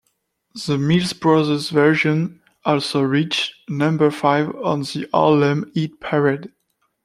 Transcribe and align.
The 0.65 0.79
Mills 0.79 1.13
Brothers 1.13 1.69
version 1.69 2.41
also 2.65 3.01
reached 3.03 3.53
number 3.69 4.09
five 4.09 4.49
on 4.55 4.79
the 4.81 5.07
Harlem 5.13 5.71
Hit 5.75 5.99
Parade. 5.99 6.51